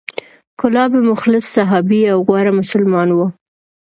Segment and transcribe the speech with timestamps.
[0.59, 3.19] کلاب مخلص صحابي او غوره مسلمان و،